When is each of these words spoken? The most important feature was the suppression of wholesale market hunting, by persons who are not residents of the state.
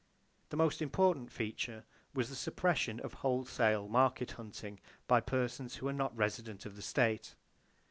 The 0.49 0.57
most 0.57 0.81
important 0.81 1.31
feature 1.31 1.85
was 2.15 2.29
the 2.29 2.35
suppression 2.35 2.99
of 3.01 3.13
wholesale 3.21 3.87
market 3.87 4.31
hunting, 4.31 4.79
by 5.07 5.21
persons 5.21 5.75
who 5.75 5.87
are 5.87 5.93
not 5.93 6.17
residents 6.17 6.65
of 6.65 6.75
the 6.75 6.81
state. 6.81 7.35